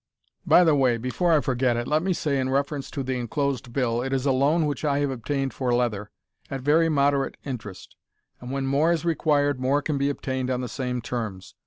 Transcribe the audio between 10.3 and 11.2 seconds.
on the same